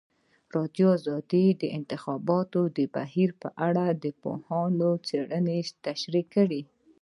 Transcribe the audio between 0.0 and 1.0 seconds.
ازادي